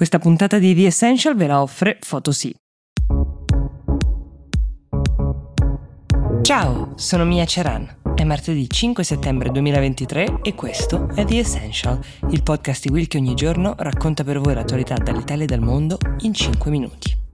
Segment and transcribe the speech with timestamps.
[0.00, 2.54] Questa puntata di The Essential ve la offre Photosy.
[6.40, 7.96] Ciao, sono Mia Ceran.
[8.14, 12.00] È martedì 5 settembre 2023 e questo è The Essential,
[12.30, 15.98] il podcast di Will che ogni giorno racconta per voi l'attualità dall'Italia e dal mondo
[16.20, 17.29] in 5 minuti.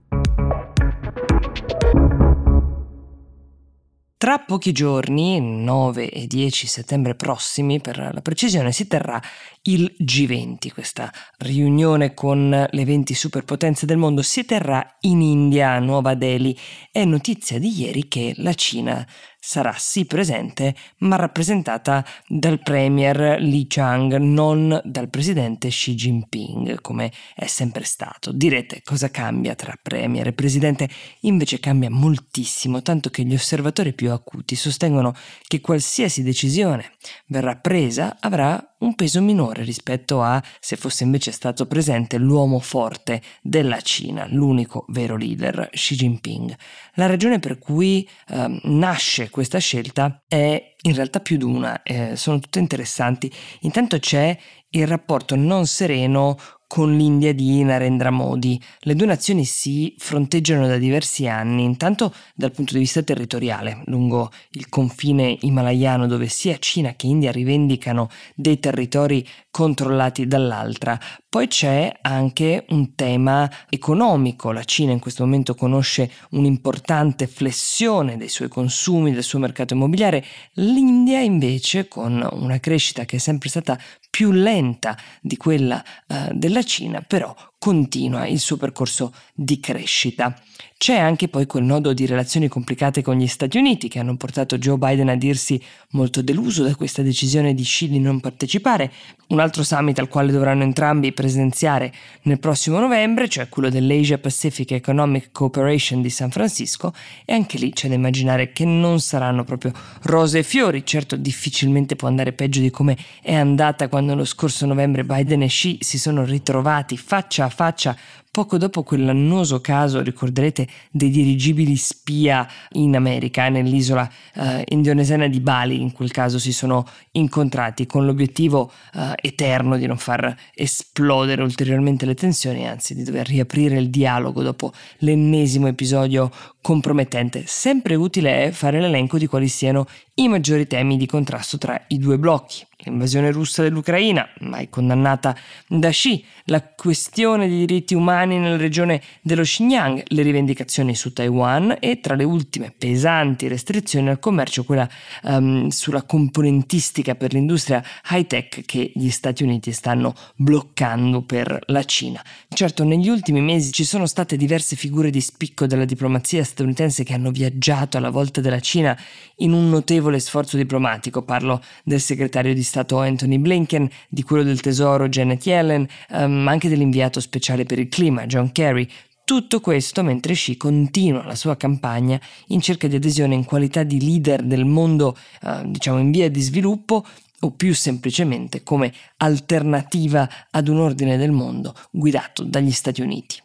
[4.19, 9.21] Tra pochi giorni, 9 e 10 settembre prossimi per la precisione, si terrà
[9.61, 15.79] il G20, questa riunione con le 20 superpotenze del mondo, si terrà in India, a
[15.79, 16.57] Nuova Delhi.
[16.91, 19.07] È notizia di ieri che la Cina
[19.39, 27.11] sarà sì presente, ma rappresentata dal premier Li Chang, non dal presidente Xi Jinping, come
[27.35, 28.31] è sempre stato.
[28.31, 30.89] Direte cosa cambia tra premier e presidente?
[31.21, 35.13] Invece cambia moltissimo, tanto che gli osservatori più acuti sostengono
[35.47, 36.91] che qualsiasi decisione
[37.27, 43.21] verrà presa avrà un peso minore rispetto a se fosse invece stato presente l'uomo forte
[43.41, 46.55] della Cina, l'unico vero leader, Xi Jinping.
[46.93, 52.15] La ragione per cui eh, nasce questa scelta è in realtà più di una, eh,
[52.15, 53.31] sono tutte interessanti.
[53.61, 54.35] Intanto c'è
[54.69, 58.59] il rapporto non sereno con l'India di Narendra Modi.
[58.79, 64.31] Le due nazioni si fronteggiano da diversi anni, intanto dal punto di vista territoriale, lungo
[64.53, 70.99] il confine himalayano dove sia Cina che India rivendicano dei territori controllati dall'altra.
[71.37, 78.27] Poi c'è anche un tema economico, la Cina in questo momento conosce un'importante flessione dei
[78.27, 83.79] suoi consumi, del suo mercato immobiliare, l'India invece con una crescita che è sempre stata
[84.09, 90.39] più lenta di quella uh, della Cina, però continua il suo percorso di crescita.
[90.77, 94.59] C'è anche poi quel nodo di relazioni complicate con gli Stati Uniti che hanno portato
[94.59, 95.59] Joe Biden a dirsi
[95.91, 98.91] molto deluso da questa decisione di Xi di non partecipare,
[99.29, 101.91] un altro summit al quale dovranno entrambi presenziare
[102.23, 106.93] nel prossimo novembre, cioè quello dell'Asia Pacific Economic Cooperation di San Francisco,
[107.25, 111.95] e anche lì c'è da immaginare che non saranno proprio rose e fiori, certo difficilmente
[111.95, 115.97] può andare peggio di come è andata quando lo scorso novembre Biden e Xi si
[115.97, 117.95] sono ritrovati faccia faccia
[118.37, 125.81] poco dopo quell'annoso caso, ricorderete, dei dirigibili spia in America, nell'isola eh, indonesiana di Bali,
[125.81, 132.05] in quel caso si sono incontrati con l'obiettivo eh, eterno di non far esplodere ulteriormente
[132.05, 136.29] le tensioni, anzi di dover riaprire il dialogo dopo l'ennesimo episodio
[136.61, 137.43] compromettente.
[137.47, 141.97] Sempre utile è fare l'elenco di quali siano i maggiori temi di contrasto tra i
[141.97, 142.65] due blocchi.
[142.79, 145.35] L'invasione russa dell'Ucraina, mai condannata
[145.67, 151.77] da Xi, la questione dei diritti umani nella regione dello Xinjiang, le rivendicazioni su Taiwan
[151.79, 154.89] e tra le ultime pesanti restrizioni al commercio quella
[155.23, 162.21] um, sulla componentistica per l'industria high-tech che gli Stati Uniti stanno bloccando per la Cina.
[162.49, 167.13] Certo, negli ultimi mesi ci sono state diverse figure di spicco della diplomazia statunitense che
[167.13, 168.97] hanno viaggiato alla volta della Cina
[169.37, 171.21] in un notevole sforzo diplomatico.
[171.21, 176.51] Parlo del segretario di Stato Anthony Blinken, di quello del Tesoro Janet Yellen, um, ma
[176.51, 178.87] anche dell'inviato speciale per il clima John Kerry.
[179.23, 184.01] Tutto questo mentre Xi continua la sua campagna in cerca di adesione in qualità di
[184.01, 187.05] leader del mondo, eh, diciamo in via di sviluppo,
[187.41, 193.41] o più semplicemente come alternativa ad un ordine del mondo guidato dagli Stati Uniti.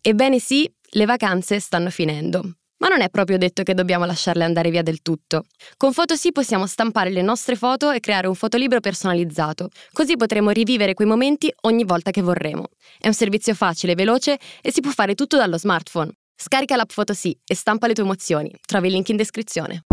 [0.00, 2.59] Ebbene sì, le vacanze stanno finendo.
[2.80, 5.44] Ma non è proprio detto che dobbiamo lasciarle andare via del tutto.
[5.76, 10.94] Con Photosy possiamo stampare le nostre foto e creare un fotolibro personalizzato, così potremo rivivere
[10.94, 12.68] quei momenti ogni volta che vorremo.
[12.98, 16.10] È un servizio facile, veloce e si può fare tutto dallo smartphone.
[16.34, 18.50] Scarica l'app Photosy e stampa le tue emozioni.
[18.66, 19.84] Trovi il link in descrizione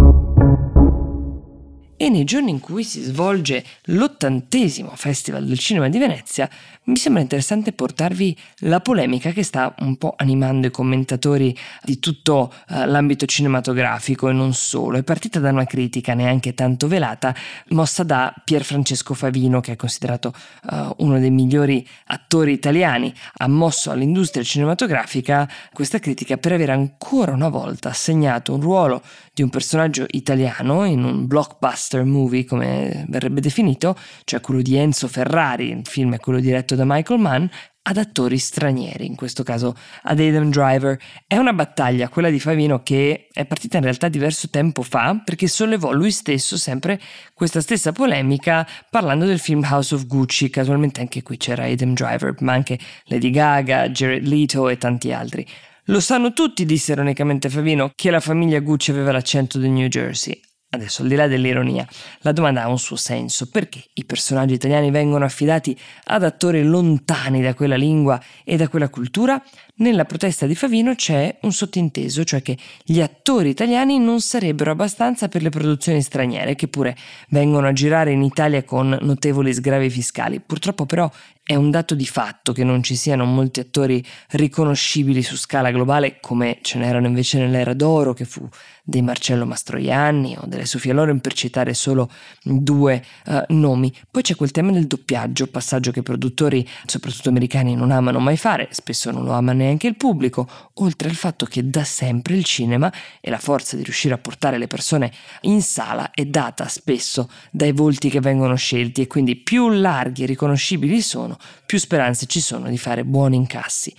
[1.97, 6.47] e nei giorni in cui si svolge l'ottantesimo Festival del Cinema di Venezia,
[6.83, 12.53] mi sembra interessante portarvi la polemica che sta un po' animando i commentatori di tutto
[12.69, 14.97] uh, l'ambito cinematografico e non solo.
[14.97, 17.35] È partita da una critica neanche tanto velata,
[17.69, 20.33] mossa da Pier Francesco Favino, che è considerato
[20.71, 23.11] uh, uno dei migliori attori italiani.
[23.37, 29.01] Ha mosso all'industria cinematografica questa critica per aver ancora una volta assegnato un ruolo
[29.33, 33.95] di un personaggio italiano in un blockbuster blockbuster movie, come verrebbe definito,
[34.25, 37.45] cioè quello di Enzo Ferrari, il film è quello diretto da Michael Mann,
[37.89, 39.73] ad attori stranieri, in questo caso
[40.03, 40.99] ad Adam Driver.
[41.25, 45.47] È una battaglia, quella di Favino, che è partita in realtà diverso tempo fa, perché
[45.47, 46.99] sollevò lui stesso sempre
[47.33, 52.35] questa stessa polemica parlando del film House of Gucci, casualmente anche qui c'era Adam Driver,
[52.41, 55.47] ma anche Lady Gaga, Jared Leto e tanti altri.
[55.85, 60.37] Lo sanno tutti, disse ironicamente Favino, che la famiglia Gucci aveva l'accento del New Jersey.
[60.69, 61.87] Adesso, al di là dell'ironia,
[62.19, 63.49] la domanda ha un suo senso.
[63.49, 68.89] Perché i personaggi italiani vengono affidati ad attori lontani da quella lingua e da quella
[68.89, 69.41] cultura?
[69.75, 75.29] Nella protesta di Favino c'è un sottinteso, cioè che gli attori italiani non sarebbero abbastanza
[75.29, 76.97] per le produzioni straniere, che pure
[77.29, 80.41] vengono a girare in Italia con notevoli sgravi fiscali.
[80.41, 81.09] Purtroppo però
[81.47, 86.17] è un dato di fatto che non ci siano molti attori riconoscibili su scala globale
[86.19, 88.45] come ce n'erano invece nell'era d'oro che fu
[88.83, 92.09] dei Marcello Mastroianni o delle Sofia Loren per citare solo
[92.41, 93.93] due uh, nomi.
[94.09, 98.69] Poi c'è quel tema del doppiaggio, passaggio che produttori, soprattutto americani, non amano mai fare,
[98.71, 102.91] spesso non lo ama neanche il pubblico, oltre al fatto che da sempre il cinema
[103.19, 105.11] e la forza di riuscire a portare le persone
[105.41, 110.27] in sala è data spesso dai volti che vengono scelti e quindi più larghi e
[110.27, 113.93] riconoscibili sono, più speranze ci sono di fare buoni incassi.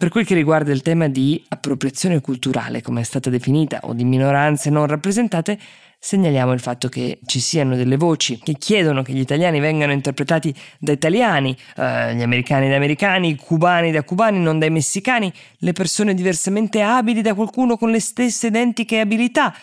[0.00, 4.04] Per quel che riguarda il tema di appropriazione culturale, come è stata definita, o di
[4.04, 5.58] minoranze non rappresentate,
[6.02, 10.54] segnaliamo il fatto che ci siano delle voci che chiedono che gli italiani vengano interpretati
[10.78, 15.72] da italiani, eh, gli americani da americani, i cubani da cubani, non dai messicani, le
[15.72, 19.54] persone diversamente abili da qualcuno con le stesse identiche abilità.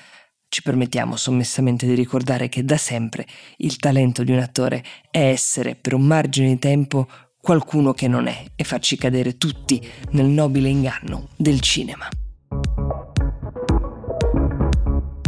[0.49, 3.25] Ci permettiamo sommessamente di ricordare che da sempre
[3.57, 7.07] il talento di un attore è essere per un margine di tempo
[7.39, 12.07] qualcuno che non è e farci cadere tutti nel nobile inganno del cinema.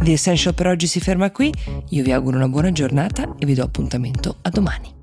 [0.01, 1.53] The Essential per oggi si ferma qui,
[1.89, 4.98] io vi auguro una buona giornata e vi do appuntamento a domani.